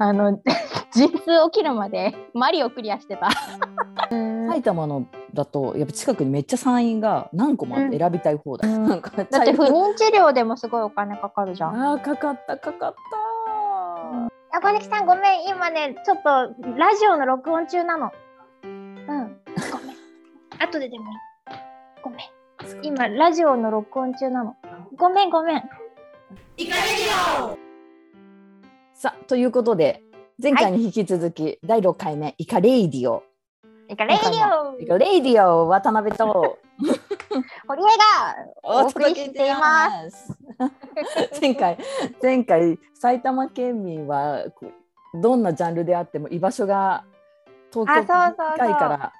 [0.00, 0.40] あの
[0.92, 1.18] 陣痛
[1.52, 3.28] 起きるまでマリオクリアしてた。
[4.48, 11.92] 埼玉のだとやっぱ近くにめっちゃ産院が何個もあって選びたい放題、うんなんかだって不妊治療でもすごいお金かかるじゃん。
[11.92, 16.28] あーかかったかかったあ、小関さんごめん今ねちょっと
[16.76, 18.10] ラジオの録音中なの。
[18.64, 18.94] うん。
[18.96, 19.36] ごめん。
[20.58, 21.18] 後ででもいい。
[22.02, 22.20] ごめん。
[22.82, 24.56] 今ラジオの録音中なの。
[24.96, 25.62] ごめんごめん。
[29.00, 30.02] さあということで
[30.42, 33.22] 前回に引き続き、第6回目イカレイディオ。
[33.88, 36.58] いかレイディイカレイディオ渡辺とオ
[37.66, 40.26] 堀江がお送りしています。
[41.32, 41.78] す 前回
[42.22, 44.44] 前回埼玉県民は
[45.14, 47.04] どんなジャンルであっても居場所が
[47.72, 48.58] 東京あそうそうそう。
[48.58, 49.12] 近いから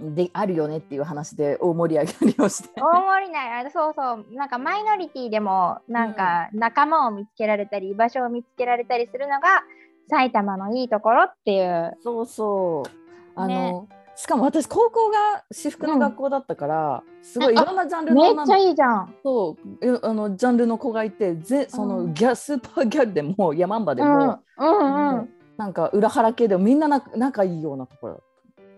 [0.00, 2.80] であるよねっていう話で大盛り上がりをして。
[2.80, 9.62] 大盛りなあそうそうなんかマイノリティでもなんか仲間を見つけられたり居場所を見つけられたりするのが
[10.08, 11.96] 埼玉のいいところっていう。
[12.02, 12.90] そうそう。
[13.36, 13.88] あの、ね。
[14.16, 19.14] しかも私高校が私服の学校だったから、すごいいろんなジャンルのめっちゃいいじゃん。
[19.22, 25.28] そうえあのジャンルの子がいてぜその、うんギャスーパーギャルでもヤマンバでうんも、うんうん。
[25.56, 28.22] なんか裏腹系でもみんなな仲いいようなところ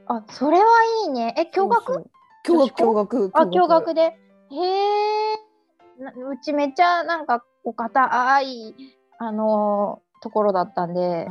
[0.07, 0.65] あそれは
[1.05, 1.35] いいね。
[1.37, 2.05] え共学
[2.45, 4.03] 共学共学あ共学で。
[4.03, 4.15] へ
[4.53, 5.37] え。
[5.99, 8.75] なうちめっちゃなんかお堅い
[9.19, 11.29] あのーところだったんで。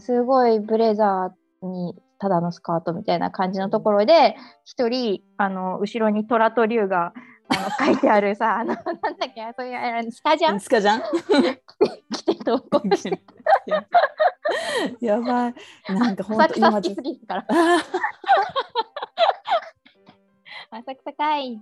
[0.00, 7.12] すごいブレザーにただのスカートみたいな感じのところで一人あの後ろに虎と竜が
[7.48, 10.60] あの書いてあるさ あのなんだっけそういうスカジャン？
[10.60, 11.02] スカじゃん
[12.12, 13.22] 着て投稿して
[15.00, 15.54] やばい。
[15.88, 17.46] なんか本浅当今草好きすぎるから。
[17.48, 17.82] あ
[20.78, 21.60] 浅草かい。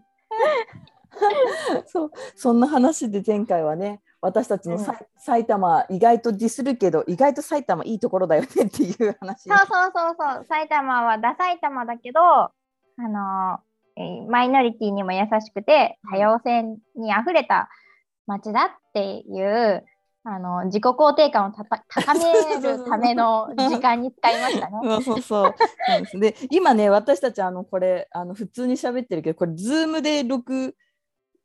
[1.80, 2.10] ーそう。
[2.34, 5.06] そんな話で前回はね私たちのさ、うん。
[5.18, 9.48] 埼玉以外とディスるけど意外と埼玉いいところだよねっていう話。
[9.48, 10.44] そうそうそうそう。
[10.48, 12.52] 埼玉はダ埼玉だけどあ
[12.98, 13.73] のえー
[14.28, 16.62] マイノリティにも優しくて多様性
[16.96, 17.68] にあふれた
[18.26, 19.84] 街だっていう
[20.26, 25.00] あの自己肯定感をたた 高めるための時間に使いましたね。
[25.04, 25.54] そうそう。
[26.18, 30.74] で今ね私たちあのこれあの普通に喋ってるけどこれズームで録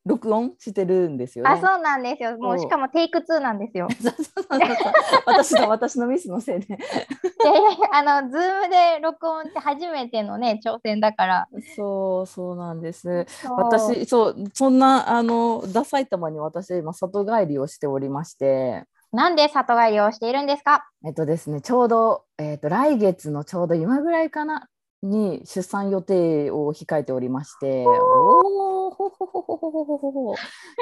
[0.09, 1.51] 録音してるんですよね。
[1.51, 2.35] あ、そうなんですよ。
[2.39, 3.87] もうしかもテイク2なんですよ。
[4.01, 4.93] そうそうそうそう
[5.27, 6.65] 私の私のミスのせいで。
[6.75, 6.77] で、
[7.93, 11.47] あの、ズームで録音って初めてのね、挑戦だから。
[11.75, 13.27] そうそうなんです。
[13.55, 18.85] 私そうそんなあのダ埼玉に私今里帰りをしておりまして。
[19.11, 20.85] なんで里帰りをしているんですか？
[21.05, 24.67] えっとですね、ちょうど、えっと、来月のちょうど今ぐらいかな
[25.01, 30.35] に出産予定を控えておりまして、おおほほほほほほほほほ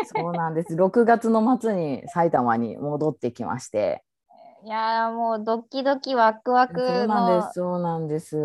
[0.05, 0.75] そうなんです。
[0.75, 4.03] 6月の末に埼玉に戻ってきまして、
[4.65, 8.37] いやーもうドキドキワクワクそうなんでのす、そうなんです。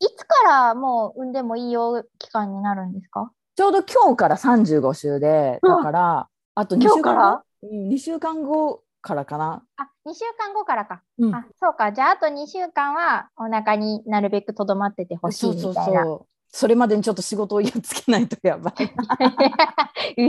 [0.00, 3.30] いつからもう産んでもいいよ期間になるんですか？
[3.54, 9.62] ちょうど今日から35週で、だから、あと2週間後、うん、2週間後からかな。
[9.76, 11.02] あ、2週間後からか。
[11.18, 11.92] うんあ、そうか。
[11.92, 15.64] じゃああと2週間はお腹になるべくとどまっててほしいみたいな。
[15.64, 16.26] そうそうそう。
[16.54, 18.74] それまでにちょっと仕事をやっつけないとやばい。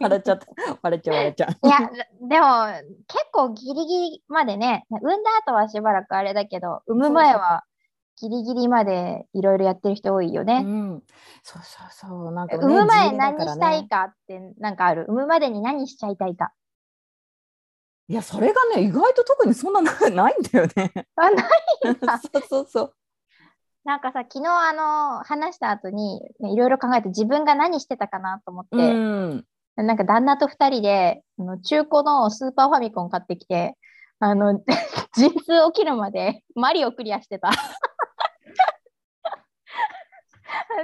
[0.00, 0.46] 笑っちゃった。
[0.82, 1.66] 笑っちゃう、笑っちゃう。
[1.66, 1.78] いや、
[2.28, 2.46] でも
[3.06, 7.62] 結構ギリギリまでね、産んだ後はしばらくあれだけど、産む前は
[8.20, 10.62] ギリギリまでいろいろやってる人多いようね。
[10.62, 11.02] ん、
[11.44, 13.88] そうそうそう、なんか、ね、産む前何したいね。
[13.88, 15.04] かってなんかある？
[15.08, 16.52] 産むまでに何しちゃいたいか。
[18.10, 20.92] いや、それがね、意外と特にそんなな ないんだよね。
[21.14, 21.42] あな
[21.84, 22.94] いんだ そうそうそう。
[23.84, 29.46] なんかさ、昨日あの話した後にいろいろ考えて自分が何してたかなと思って、うん、
[29.76, 33.76] なんか旦那と二人であの中古のスーパーファミコン買ってきて、
[34.20, 34.60] あの、
[35.14, 37.50] 陣痛起きるまでマリオクリアしてた。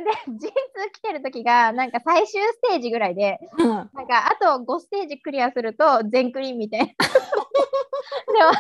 [0.03, 3.69] で、陣痛来てる時が、なんか最終ステージぐらいで、うん。
[3.69, 6.87] なんかあと5ステージクリアすると全クリみたいな。
[6.89, 8.53] でも、お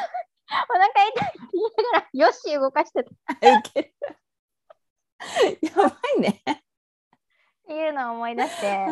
[0.73, 3.11] 腹痛いって言いながら、よし、動かしてた。
[5.63, 6.43] やばいね。
[7.67, 8.87] ていうのを思い出して、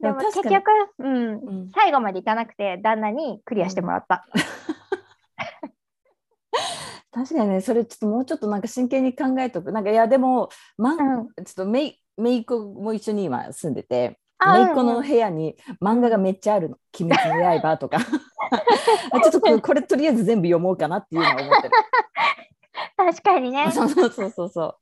[0.00, 1.70] ででも結局、うん、うん。
[1.70, 4.26] 最後までいかなくて、旦那にクリアしてもらった。
[7.16, 9.72] 確かにね、それちょっともうちょっとなんか真剣に考えとく。
[9.72, 16.76] なんかいや、でも、ま、ちょうんっとめい、めいっ子も一緒に今住んでて、あめいっ子の部屋に漫画がめっちゃあるの。
[17.00, 17.96] 鬼滅の刃とか。
[19.12, 21.74] あちょっとこれこれとりあえず全部読もうかなっていうのは思ってる。
[22.96, 23.70] 確かにね。
[23.72, 24.76] そうそうそうそうそう。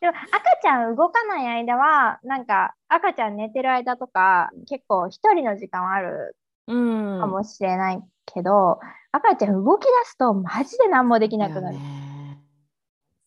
[0.00, 6.36] でも赤ちゃん動かない間はなんか赤ちゃん寝てる間とか結構一人の時間はある
[6.68, 8.02] うんかもしれない
[8.32, 8.80] けど、
[9.12, 11.78] 赤ちゃん動き出すとマジで何もできなくなる。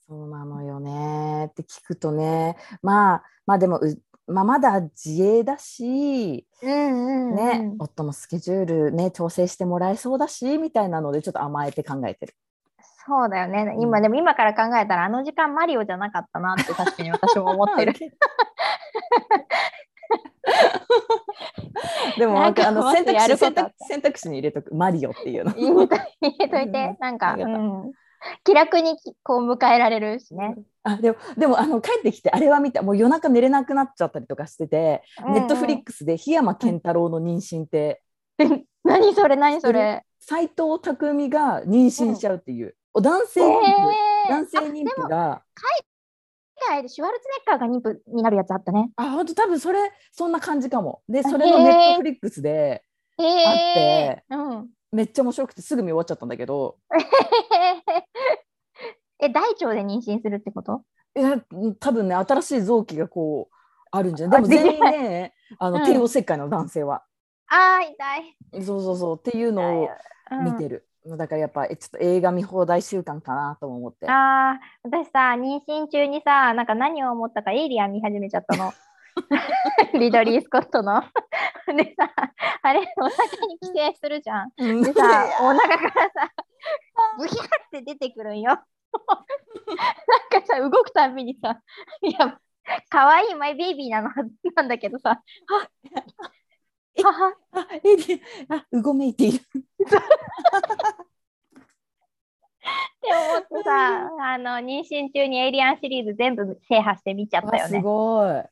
[0.07, 12.36] そうなのよねって聞くとねまあまあでもう、まあ、まだ自営だし、うんうんうんね夫もスケジュールね調整してもらえそうだしみたいなのでちょっと甘えて考えてる。
[13.07, 13.74] そうだよね。
[13.75, 17.94] うん今、でも今から考えたらあの時間マリオじゃなかったなって確かに私も思ってる。
[22.18, 24.74] でもあの選択肢選択選択肢に入れとく。
[24.74, 25.51] マリオっていうの。
[25.51, 25.88] 入
[26.39, 26.72] れとい。
[26.72, 27.38] て、なんか、
[28.44, 30.56] 気楽にきこう迎えられるしね。
[30.83, 32.81] あでもでもあの帰ってきてあれは見た。
[32.81, 38.01] もう夜中寝れなくなっちゃったりとかしてて、ネットフリックスで檜山健太郎の妊娠って。
[38.38, 40.04] ク何それ何それ。
[40.19, 43.42] 斎藤工が妊娠しちゃうっていう、お男性
[44.30, 45.42] 男性妊婦が。
[45.56, 45.91] 海
[46.69, 48.92] 外でシュワルツェネッカーが妊婦になるやつあったね。
[48.96, 49.80] あ本当多分それ
[50.12, 51.02] そんな感じかも。
[51.08, 52.84] であそれのネットフリックスで
[53.19, 56.78] えあってうん、めっちゃ面白くてすぐ見終わっちゃったんだけど。
[59.24, 60.84] え、大腸で妊娠するってこと？
[61.16, 61.40] いや
[61.80, 63.56] 多分ね新しい臓器がこう
[63.92, 64.42] あるんじゃない。
[64.42, 65.86] でも全員ねあの、うん。
[65.86, 67.04] 帝王切開の男性は。
[67.48, 68.63] あー、痛い。
[68.66, 69.19] そうそうそう。
[69.19, 69.90] っていうのを
[70.31, 70.46] うん。
[70.46, 78.71] 見てる、だからやっぱえちょっと映画見放題習慣かなとも思ってああ、私さ、妊娠中にさ、なんか何を思ったかエイリアン見始めちゃったの。
[80.00, 81.01] リドリー・スコットの。
[81.68, 82.12] でさ、
[82.62, 84.51] あれ、お腹に寄生するじゃん。
[84.57, 86.31] うんでさ、 お腹からさ、
[87.18, 88.51] ブヒャって出てくるんよ。
[88.51, 88.57] なん
[90.42, 91.62] かさ、動くたんびにさ、
[92.01, 92.39] いや、
[92.89, 94.09] 可愛いマイベイビーなの
[94.56, 95.21] なんだけどさ、
[96.96, 99.42] えははあエディあうごめいている っ
[103.02, 107.82] て思ってさ、あの、妊娠中にエイリアンシリーズ全部制覇して見ちゃったよあすね。
[107.82, 108.44] ごい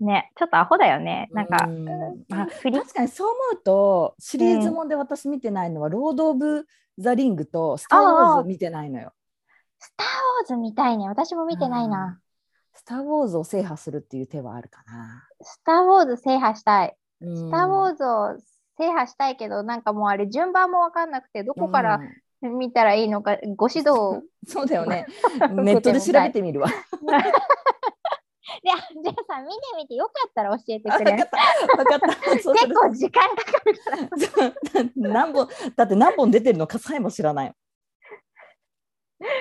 [0.00, 1.28] ね、ちょっとアホだよね。
[1.32, 1.88] なんか、うん
[2.32, 6.66] あ確かにそう思うとシリーズもんで私見てないのは、ロード・オブ・
[6.98, 9.12] ザ・リングとスター・ウォああーズ見てないのよ。
[9.78, 11.08] スター・ウォーズ見たいね。
[11.08, 12.20] 私も見てないな。
[12.74, 15.28] スター・ウォーズを制覇するっていう手はあるかな。
[15.42, 16.96] スター・ウォーズ制覇したい。
[17.24, 18.36] ススター・ウォーズを
[18.76, 22.00] 制覇したいけど、なんかもうあれ順番もわかんなくて、どこから
[22.40, 24.22] 見たらいいのか、ご指導を。
[24.46, 25.06] そうだよね。
[25.62, 26.68] ネットで調べてみるわ。
[26.68, 26.72] い
[28.68, 31.12] や、じゃあさ、見てみてよかったら教えてあくれ。
[31.12, 31.76] 分かった。
[31.76, 32.08] 分かった。
[32.30, 33.90] 結る構時間かかるか
[34.42, 34.90] ら。
[34.96, 37.54] 何本だって何本出てるのかさえも知らない。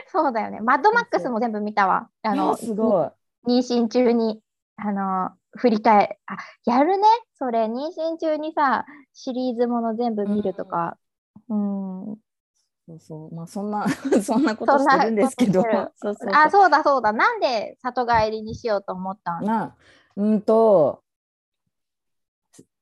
[0.07, 0.61] そうだよね。
[0.61, 2.09] マッドマックスも全部見たわ。
[2.23, 3.11] ああの、すご
[3.47, 3.61] い。
[3.61, 4.41] 妊娠中に、
[4.77, 6.19] あの、振り返る。
[6.25, 7.03] あ、やるね。
[7.35, 10.97] それ、妊娠中にさ、シリーズもの全部見るとか。
[11.49, 12.17] うん。
[12.85, 13.87] そうそうまあそんな
[14.21, 15.61] そんなことしてるんですけど。
[15.95, 17.13] そ うそうあ、そうだそうだ。
[17.13, 19.75] なんで里帰りにしようと思ったのな
[20.15, 21.01] うんと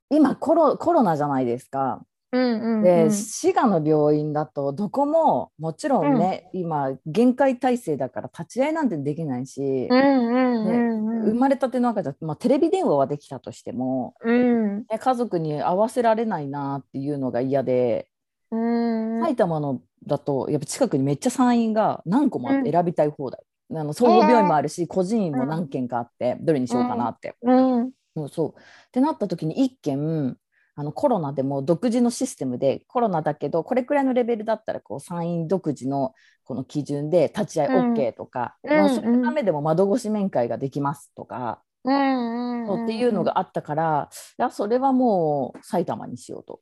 [0.09, 2.03] 今コロコロナじゃないですか。
[2.31, 2.83] うんうん、うん。
[2.83, 11.31] で、滋賀の病院だとどこももちろんね、今限界体制だから立ち会いなんてできないし、うんうんうんうん。
[11.31, 14.77] 生まれたての赤ちゃん、まあ、テレビ電話はできたとしても、うん。
[14.79, 18.07] ね、家族に会わせられないなっていうのが嫌で、
[18.51, 19.21] うん。
[19.21, 23.41] 埼玉のだとやっぱ近くにめっちゃ産院が何個もあっうんて選びたい放題、
[23.73, 27.91] あの総合病院もあるし、個人院も何軒かあって、どれにしようかなって、うん。
[28.29, 30.37] そうってなった時に1軒
[30.75, 36.13] あのコロナでも独自のシステムでコロナだけどこれくらいのレベルだったらこう産院独自の
[36.43, 42.67] この基準で立ち会い OK とか、うんうんまあそのためでも窓越し面会ができますとか、うん。
[42.67, 43.23] そうっていうの。
[43.23, 46.59] があったからいやそれはもう埼玉にしようと。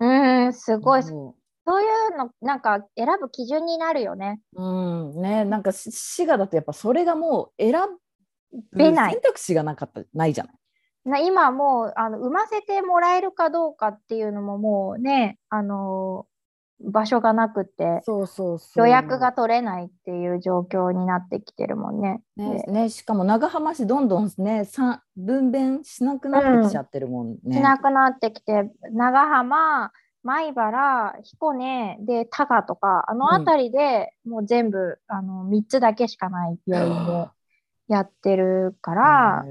[0.00, 1.02] うん、すごい。
[1.02, 1.36] そ
[1.66, 4.40] そういうの、なんか選ぶ基準になるよね。
[4.56, 10.54] ううんねなんかし滋賀だとやっぱそれがもう選ぶ出ない選択肢がなかったないじゃない。
[11.10, 16.26] な今もうあの産ませてもらえるかどうかっていうのももうね、あの
[16.82, 22.22] 場所がなくてそうそうそう予約が取れないっていう状況になってきてるもんね。
[22.36, 27.56] ねでね、しかも長浜市どんどんねさ分娩しなくなってきちゃってるもんね。
[27.56, 37.28] しなくなってきて、長浜、米原、彦根で多賀とか、あの辺りでもう全部、あの3つだけしかない病院で
[37.88, 39.44] やってるから、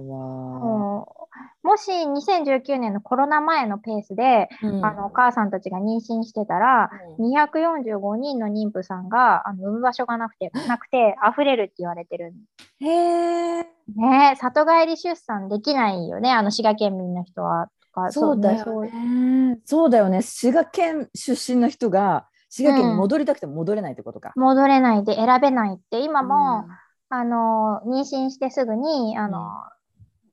[1.61, 13.63] もし2019年のコロナ前のペースで、うんあのお母さんたちが妊娠してたら、うん245人の妊婦さんがあの産む場所がなくて、なくて溢れるって言われてるんへえ。
[13.63, 17.67] ねえ、里帰り出産できないよね、あの滋賀県民の人は。
[17.93, 19.59] とかそうだよね。
[19.65, 20.21] そうだよね。
[20.21, 24.31] 滋賀県出身の人が滋賀県に戻りたくても戻れないってことか。
[24.35, 26.75] 戻れないで選べないって、今も、うん
[27.11, 29.49] あの、妊娠してすぐに、あの、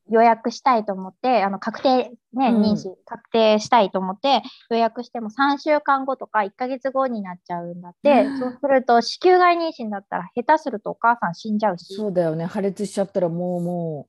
[0.09, 2.63] 予約したいと思って、あの確定、ね、うん。
[2.63, 8.39] 妊娠確定したいと思って予約しても3週間後とか1ヶ月後になっちゃうんだって、うん。
[8.39, 12.47] そうすると子宮外妊娠だったら下手するとお母さん死んじゃうし、そうだよね。
[12.47, 14.09] 破裂しちゃったらもうも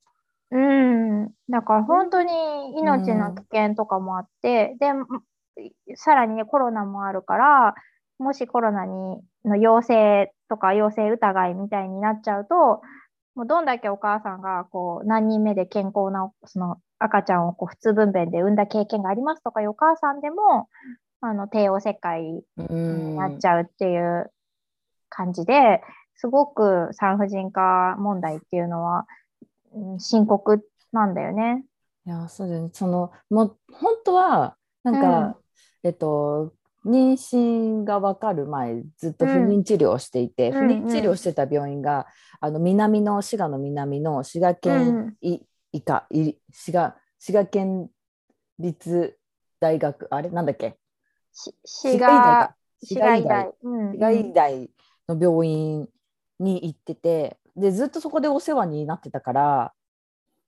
[0.50, 2.32] うん、だから本当に
[2.80, 4.94] 命の危険とかもあって、で、
[5.96, 7.76] さらにね、コロナもあるから、
[8.18, 12.82] もしコロナにの陽性とか陽性疑いみたいになっちゃうと、
[13.38, 20.68] もうどんだけお母さんがこう何人目で健康なその赤ちゃんをこう普通分娩で産んだ経験がありますとかいうお母さんでも、
[21.22, 24.32] あの帝王切開ううにんなっちゃうっていう
[25.10, 25.82] 感じで、
[26.16, 29.06] すごく産婦人科問題っていうのは、
[29.72, 31.64] うん深刻なんだよね。
[32.08, 35.38] いやそうだよねそのもう本当はなんか、
[35.84, 36.54] えっと
[36.86, 42.08] 妊娠が分かる前ずっと不妊治療をしていて、うん不妊治療してた病院が、
[42.40, 45.40] あの南の滋賀の南の滋賀県い
[45.74, 47.90] 医科い滋賀滋賀県
[48.60, 49.18] 立
[49.60, 50.78] 大学あれなんだっけ？
[51.34, 53.52] し滋滋賀滋賀医大。
[53.64, 53.92] うん。
[53.92, 54.70] 滋賀医大
[55.10, 55.88] の病院
[56.40, 59.74] に行っててでずっとそこでお世話になってたから、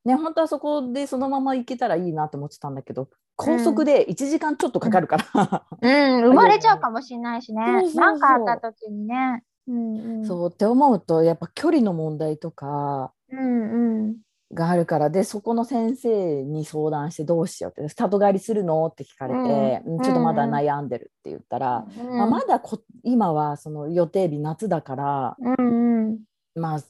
[0.05, 7.89] ね、本当はそこでそのまま行けたらいいなと思ってたんだけど高速で1時間ちょっとかかるから、うん、 生まれちゃうかもしれないしねそうそう。
[7.91, 9.43] そうなんかあった時にね。
[9.67, 10.25] うんうん。
[10.25, 14.15] そうって思うとやっぱ距離の問題とかうんうん。
[14.51, 18.87] があるからでそこの先生に相談してどうしようって里帰りするの？
[18.87, 26.19] って聞かれて、うんうんちょっとまだ悩んでるって言ったら、うんまあ、まだこ今はその予定日夏だから、うんうん。
[26.55, 26.89] まあす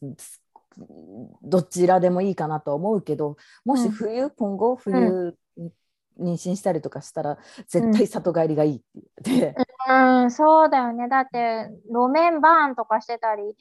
[1.41, 5.35] どちらでもいいかなとは思うけどもし冬、今後冬、
[6.19, 8.83] 妊娠したりとかしたら絶対里帰りがいいって
[9.23, 9.53] 言って。
[9.53, 9.55] て、
[9.89, 11.07] うん、そうだよね。
[11.07, 13.55] だって、路面バーンとかしてたり、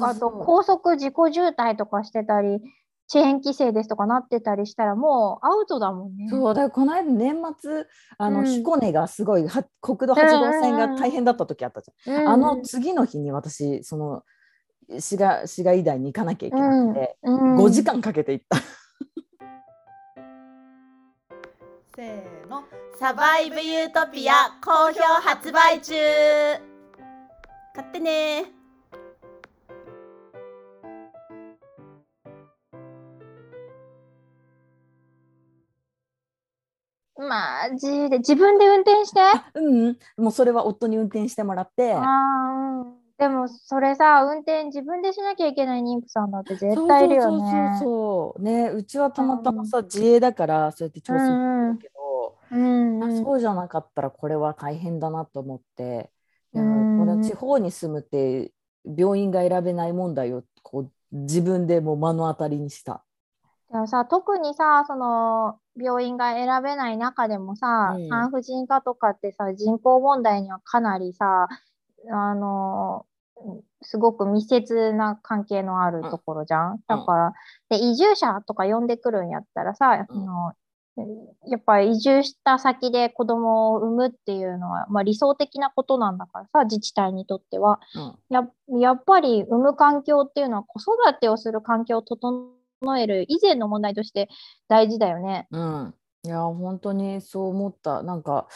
[0.00, 2.60] あと高速事故渋滞とかしてたり、
[3.08, 6.28] チェーン規制ですとかなってたりしたら、もうアウトだもんね。
[6.28, 7.84] そうだこの間年末
[8.18, 8.46] あの、うん。
[8.46, 12.20] 彦根がすごいは国道8号線が大変だった時あったじゃん。
[12.20, 12.28] うん。
[12.28, 14.22] あの次の日に私その
[14.88, 18.58] 滋賀滋賀医大に行かなきゃいけなくて、うん5時間かけて行った。
[21.96, 22.62] せーの
[22.98, 25.94] サバイブユートピア好評発売中
[27.74, 28.44] 買ってね
[37.18, 39.20] マジで自分で運転して？
[39.20, 41.94] あうんうん、もうそれは夫に運転してもらって。
[41.94, 43.05] あー、うん。
[43.18, 47.38] でもそれさ、運転自分でしなきゃいけない妊婦さんだって絶対いるよね。
[47.38, 51.32] そうそうそうそうねうちはたまたまさ、自営だからそうやって調整して
[51.72, 53.24] るけど、うんうん。
[53.24, 56.10] そうじゃなかったらこれは大変だなと思って、
[56.52, 58.52] うんこれは地方に住むって
[58.84, 63.02] 病院が選べない問題をこう自分でもう目の当たりにした。
[63.70, 68.08] でもさ、特にさ、その病院が選べない中でもさ、うん。
[68.08, 71.48] 産婦人科とかってさ、人口問題にはかなりさ、
[72.10, 73.06] あの、
[73.44, 76.80] うんすごく密接な関係のあるところじゃん？
[76.88, 77.32] だから、
[77.68, 80.54] で、移住者とか呼んでくるんやったらさ、うんあの
[81.46, 87.78] やっぱり移住した先で子供を産むっていうのは、まあ、理想的なことなんだからさ、自治体にとっては。
[87.94, 88.48] うんや
[88.80, 92.50] やっぱり産む環境っていうのは子育てをする環境を整
[92.98, 94.30] える以前の問題として
[94.68, 95.46] 大事だよね。
[95.50, 95.94] うん、
[96.24, 98.48] いや本当にそう思ったなんか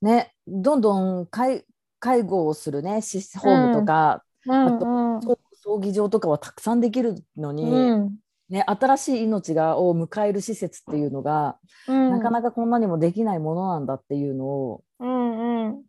[0.00, 1.66] ねどんどん介
[2.04, 8.16] 介護をするねシスホームとか、うんとうんそう葬儀場とかはたくさんできるのに、うん
[8.50, 11.56] ね、新しい命がを迎える施設っていうのが、
[11.88, 15.82] うんなかなかこんなにもできないものなんだっていうのを、うんうん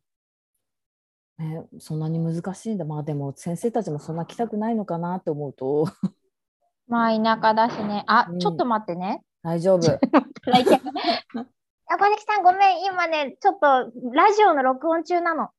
[1.37, 5.89] ね、そんなに難しいんだまあでも先生たちもそんな来たくないのかなって思うと
[6.87, 8.05] まあ田舎だしね。
[8.07, 9.21] あ、うんちょっと待ってね。
[9.43, 9.91] 大丈夫。
[9.91, 9.99] あ、
[11.97, 12.85] 小関さんごめん。
[12.85, 15.49] 今ね、ちょっとラジオの録音中なの。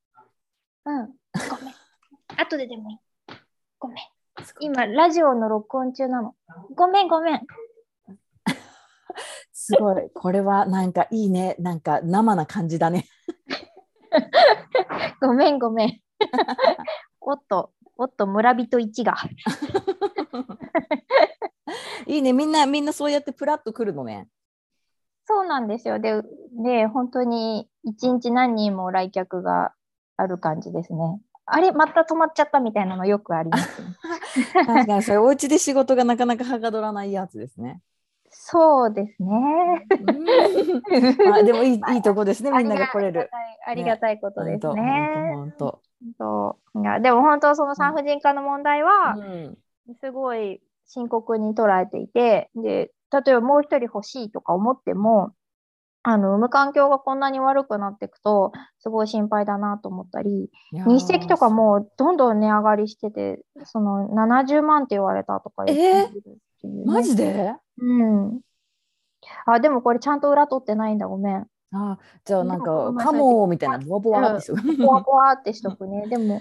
[0.87, 1.07] うん。
[1.07, 1.75] ごめん。
[2.41, 2.99] 後ででもいい。
[3.79, 3.97] ごめん。
[4.61, 6.35] 今ラジオの録音中なの。
[6.77, 7.47] ごめんごめん。
[9.53, 13.07] すごいこれはなんかいいねなんか生な感じだね。
[15.21, 16.01] ごめんごめん。
[17.21, 19.17] おっと、おっと、村人1が。
[22.07, 24.29] いいねみんなみんなそうやってプラッと来るのね。
[25.25, 25.99] そうなんですよ。
[25.99, 26.23] で、
[26.63, 29.75] で本当に一日何人も来客が
[30.17, 31.21] ある感じですね。
[31.47, 33.89] あれ、また止まっちゃったみたいなのよくあります、ね。
[34.67, 37.81] 確かにそれお家で仕事がなかなかはかどらないやつですね。
[38.31, 39.29] そうですね。
[41.27, 43.31] まあでもいいいいとこですねみんなが来れる。
[43.67, 45.11] ありがたいことですね。
[45.33, 45.81] 本当
[46.19, 49.17] そういやでも本当その産婦人科の問題は
[50.01, 55.33] すごい深刻に捉えていて、で例えばもう一人欲しいとか思っても、
[56.09, 66.23] あの産む環境がこんなに悪くなっていくと、すごい心配だなと思ったり、日赤とかもうどんどん値上がりしてて、その70万って言われたとか言ってるっ
[66.61, 67.55] ていうねマジで？
[67.79, 68.41] うん。
[69.47, 71.47] あ、でもこれちゃんと裏取ってないんだ、ごめん。
[71.73, 76.07] あじゃあなんかカモみたいなボワボワってしょポワポワってしとくね。
[76.09, 76.41] でも、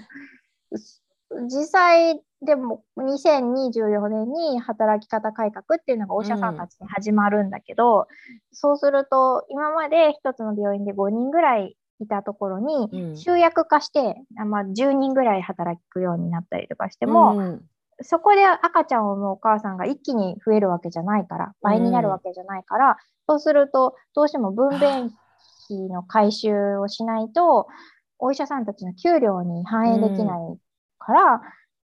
[0.76, 1.02] す
[1.48, 8.06] 実際、でも2024年に働き方改革っていうのがお医者さんたちに始まるんだけど、
[8.52, 13.16] そうすると今まで一つの病院で5人ぐらいいたところにうん。
[13.16, 17.62] 集約化して、あまあ、10人ぐらい働くようになったりとかしても、うん。
[18.02, 25.08] そこで赤ちゃんを産むお母さんが一気に増えるわけじゃないから、倍になるわけじゃないから、そうすると、どうしても分娩
[25.64, 27.68] 費の回収をしないと、
[28.18, 30.58] お医者さんたちの給料に反映できない
[31.06, 31.40] から、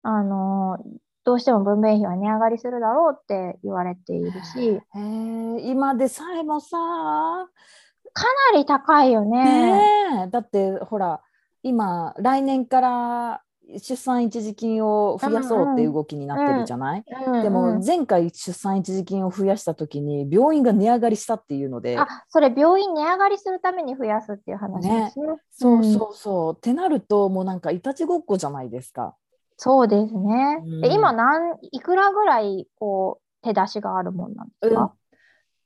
[0.02, 0.78] あの、
[1.25, 6.76] どうしても分娩費は値上がりするだろうって言われているし、へえ今でさえもさ。
[8.16, 9.44] かなり高いよね。
[9.44, 10.30] ねえ。
[10.30, 11.21] だってほら
[11.62, 13.44] 今来年から
[13.78, 17.85] 出産一時金を増やそうっていう動きになってるじゃない、うんでもうん。
[17.85, 25.26] 前回出産一時金を増やした時に病院が値上がりしたっていうのであ、それ病院値上がりするために増やすっていう話ですね。
[25.50, 29.16] そうそうそう、ってなるともうなんかいたちごっこじゃないですか。
[29.56, 30.59] そうですね。
[30.64, 30.85] うん。
[30.85, 34.94] え今何いくらぐらいこう手出しがあるもんなんですか、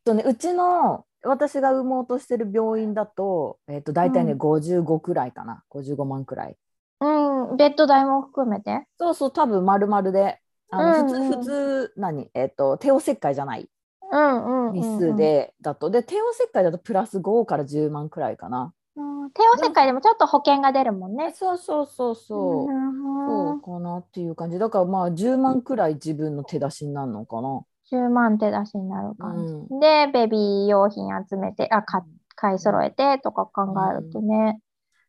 [0.05, 4.39] とね、うちの私が産もうとしてる病院だと,、えー、と大体ね、うん。
[4.39, 5.65] 55くらいかな。
[5.71, 6.57] 55万くらい。
[7.01, 8.87] うん、ベッド代も含めて？
[8.99, 10.41] そうそう多分丸々で
[10.71, 13.69] あの、うんうん普通普通何、えー、と帝王切開じゃない？
[14.11, 15.17] うんうんうんうん日数。
[15.17, 18.73] でだとで帝王切開だとプラス5から10万くらいかな。
[18.97, 21.33] うん、帝王切開でもちょっと保険が出るもんね。
[21.35, 22.73] そうそうそうそう。
[22.73, 22.89] うん
[23.29, 27.63] そうかなっていう感じだからまあ10万くらい自分の手出しになるのかな。
[27.93, 29.53] 10万手出しになる感じ。
[29.53, 32.05] うんで、ベビー用品集めて、あ、か
[32.37, 34.61] 買い揃えてとか考えるとね。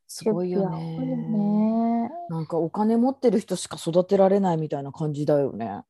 [0.10, 0.98] すごいよね。
[0.98, 2.12] ね。
[2.30, 5.84] なんかお金持ってる人しか育てられないみたいな感じだよね。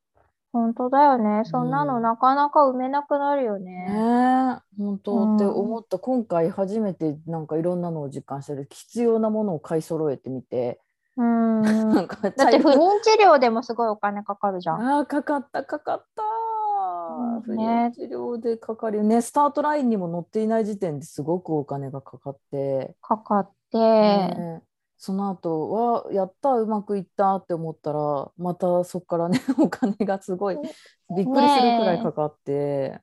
[0.52, 1.44] 本当だよね。
[1.46, 3.88] そんなのうんなかなか埋めなくなるよねね。
[3.90, 6.00] え、本当ってうん思った。
[6.00, 8.68] 今回初めてなんかいろんなのを実感してる。
[8.70, 10.82] 必要なものを買い揃えてみて。
[11.16, 11.62] うん。
[11.64, 14.82] だって不妊治療でもすごいお金かかるじゃん。
[14.82, 16.24] ああ、かかった、かかった。
[16.24, 19.22] うん不ね妊治療でかかるよね。
[19.22, 22.96] スタートラインにも乗っていない時点ですごくお金がかかって。
[23.02, 24.62] かかって、ね
[24.98, 30.58] その後はやったうまくいったって思ったらまたそこからね お金がすごい
[31.16, 33.00] びっくりするくらいかかって、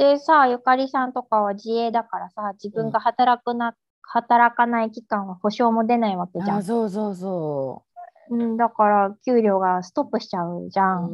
[0.00, 6.64] でさ、ゆかりさんとかは自営だからさ、自分が働くな、働かない期間は保証も出ないわけじゃあん。
[6.64, 7.84] そうそうそ
[8.30, 8.34] う。
[8.34, 11.06] ん、だから給料がストップしちゃうじゃう、ん。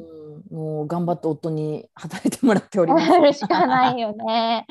[0.50, 3.10] うん、もう頑張って夫に働いてもらっております。
[3.10, 4.66] や るしかないよね。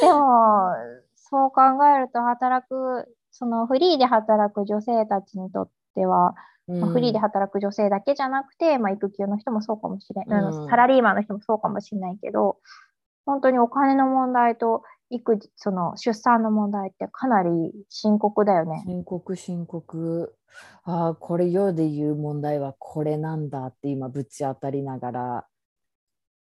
[0.00, 0.72] でも、
[1.16, 1.60] そう考
[1.94, 3.06] えると働く、
[3.38, 6.34] そのフリーで働く女性たちにとっては、
[6.66, 10.68] フリーで働く女性だけじゃなくて、まあ、育休の人もそうかもしれない、うん。
[10.68, 12.58] サラリーマンの人もそうかもしれないけど、
[13.24, 18.82] 本当にお金の問題と育児、その出産の問題ってかなり深刻だよね。
[18.84, 20.34] 深刻深刻。
[20.82, 25.46] ああこれ世で言う問題はこれなんだって今ぶち当たりながら、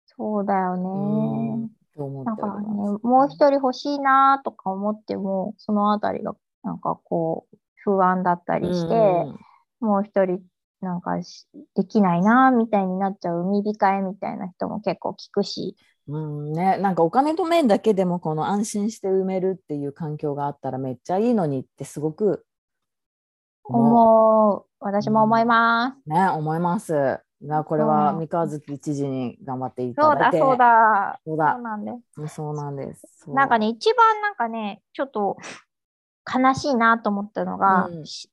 [0.05, 1.61] そうだようん。
[1.61, 1.69] ね。
[1.95, 2.33] と思な。
[2.33, 2.67] んかね、
[3.03, 9.39] もう一人欲しいなとか思っても、そのあたりがなんかこう不安だったりして、うん
[9.81, 10.39] もう一人
[10.79, 15.75] なんかしできないなみたいになっちゃう海控えみたいな人も結構聞くし、
[16.07, 22.45] うんね、なんかお金の面だけでもこの安心して埋めるっていう環境があったらめっちゃいいのにってすごく
[23.63, 24.65] 思思う。
[24.79, 26.01] 私も思います。
[26.07, 27.19] う、ね、思います。
[27.41, 30.39] なこれはうん三日月知事に頑張っていそうだ、ただいて。
[30.39, 31.19] そうだ。
[31.25, 31.91] そうだそうなんで
[32.27, 32.35] す。
[32.35, 33.07] そうなんです。
[33.25, 35.37] そうなんかね、一番なんかね、ちょっと
[36.25, 38.05] 悲しいなと思ったのが、うん。
[38.05, 38.29] し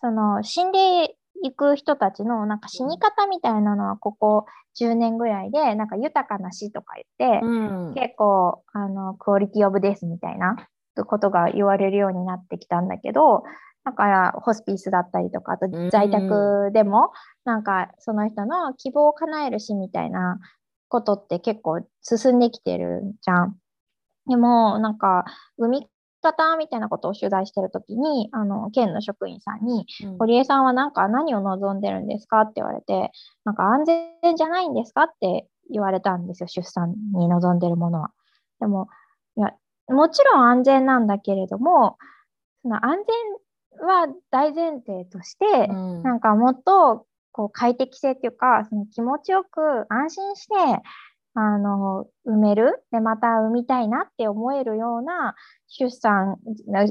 [0.00, 4.46] その死んでいく人たちのなんか死に方みたいなのはここ
[4.78, 10.56] 10年ぐらいで、なんか豊かな死とか言って、うん、結構あのクオリティオブですみたいな
[11.06, 13.44] ことが言われるようになってきたんだけど、
[13.84, 15.90] だからホスピースだったりとか、あとうん。
[15.90, 17.12] 在宅でも、
[17.44, 20.38] なんかその人の希望を叶える死みたいな
[20.88, 23.56] ことって結構進んできてるじゃん。
[24.28, 25.24] でも、なんか、
[25.58, 25.88] 産み
[26.22, 32.42] 方みたいなことを取材してるときに、あの、県の職員さんに、うん堀江さんはなんか何を望んでるんですか？
[32.42, 33.10] って言われて、
[33.44, 35.02] なんか安全じゃないんですか？
[35.02, 38.12] って言われたんですよ、出産に望んでるものは。
[38.60, 38.88] でも、
[39.36, 39.52] いや、
[39.88, 41.98] もちろん安全なんだけれども、
[42.62, 42.98] その安
[43.80, 46.02] 全は大前提として、うん。
[46.02, 50.54] なんかもっとこう快適性っていうか、その気持ちよく安心して
[51.34, 52.84] あの産める？
[52.92, 55.34] でまた産みたいなって思えるような
[55.68, 56.38] 出産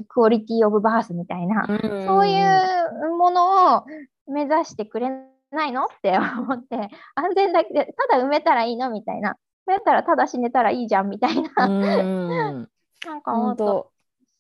[0.08, 3.84] クオリティオブバースみたいな、そういうものを
[4.28, 5.10] 目指してくれ
[5.52, 5.86] ないの？
[5.86, 8.90] って思って安全だけでただ産めたらいいの？
[8.90, 9.38] みたいな。
[9.68, 11.10] 産めたらただ死ねたらいいじゃん？
[11.10, 11.66] みたいな。
[11.66, 12.70] うん。
[13.06, 13.92] なんかも本っと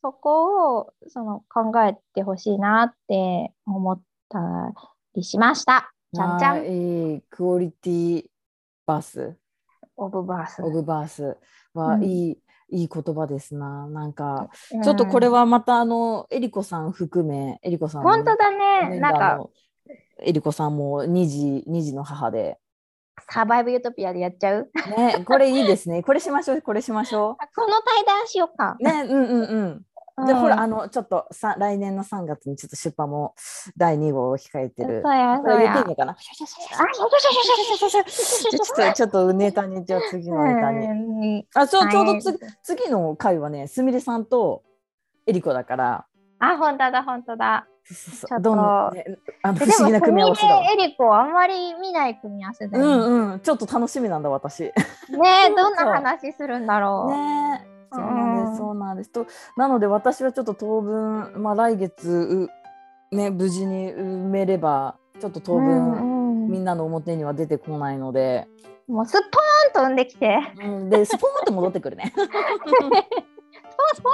[0.01, 4.39] 当そこをその考えてほしいなって思った
[5.13, 5.93] りしました。
[6.13, 9.37] ちゃんちゃあんーいい quality birth
[9.97, 11.37] of birth。of birth
[11.75, 12.37] うんはいい、
[12.69, 13.87] いい言葉ですな。
[13.87, 18.99] なんか、うんちょっとこれはまたあのえりこさん含めえりこさんの本当だメね。
[18.99, 19.45] なんか
[20.23, 22.57] えりこさんも2児二児の母で
[23.29, 24.71] サバイブユートピアでやっちゃう？
[24.97, 28.77] ねこれいいですねこれしましょうこれしましょ あこの対談しようか。
[28.79, 29.81] うねうんうんうん
[30.27, 33.33] で、ほらあのちょっとさ来年の3月にちょっと出版も
[33.77, 35.01] 第2号を控えてる。
[35.03, 35.73] そうやそうや。
[35.73, 35.87] 言っていい。
[35.89, 36.15] のかな？
[36.15, 36.47] ちょっ
[38.75, 40.85] とちょっとネタにじゃあ次のネタに。
[40.87, 40.93] う
[41.39, 41.45] ん。
[41.55, 42.21] あちょちょうどはい。
[42.21, 44.63] つ次の回はねすみれさんと
[45.25, 46.05] えりこだから。
[46.39, 47.67] あ、本当だ本当だ。
[48.41, 49.03] どんどんね
[49.41, 52.95] あので不思議な組み合わせだわでも、エリコあんまり見ない組み合わせだうよね。
[52.95, 53.39] んうん。
[53.39, 54.63] ちょっと楽しみなんだ私。
[54.63, 54.73] ね
[55.09, 57.13] ねえ、 どんな話するんだろう。
[57.13, 57.70] え
[58.55, 58.95] そうなん。
[58.95, 59.35] でうんすそうなんです。
[59.55, 62.49] となので私はちょっと当分まあ来月
[63.11, 66.51] うね無事に埋めればちょっと当分、うんうん。
[66.51, 68.47] みんなの表には出てこないので、
[68.87, 70.39] もうすっぽーんと産んできて。
[70.61, 72.11] うん、でスポーンって戻ってくるね。
[72.15, 72.27] スポン。
[73.93, 74.09] スポ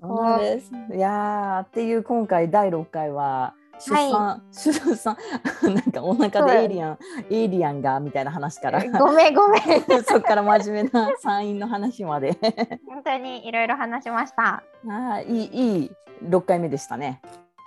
[0.00, 0.72] そうです。
[0.94, 5.16] いやーっていう今回第6回は出産、出産
[5.62, 6.98] なんかお腹でエイリアン
[7.30, 9.62] エイリアンがみたいな話からンごめんごめん。
[10.04, 12.36] そこから真面目な産院の話まで
[12.86, 14.62] 本当にいろいろ話しました。
[14.86, 15.90] あーいいいい
[16.24, 17.22] 6回目でしたね。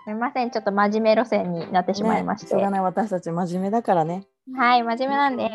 [0.06, 2.46] すみません、ちょっと真面目路線になってしまいまして。
[2.48, 4.28] ねしょうがない私たち真面目だからね。
[4.56, 5.50] はい、真面目なんで。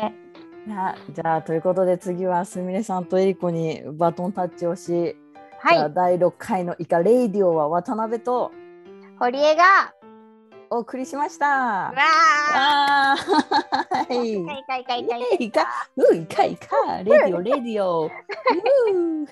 [1.13, 5.15] じゃあということで次はすみれさんとえりこにバトンタッチをし、
[5.59, 8.51] はい、第6回のイカレイディオは渡辺と
[9.19, 9.63] 堀江が。
[10.71, 11.47] お送りしました。
[11.47, 11.93] わ
[12.53, 13.15] あ。
[13.17, 14.45] はい。
[14.45, 14.65] かい。
[14.65, 14.85] かい。
[14.85, 15.07] かい。
[15.07, 15.21] かい。
[15.39, 18.05] イカ、うイカイカ、レディオレディオ。
[18.05, 19.27] うー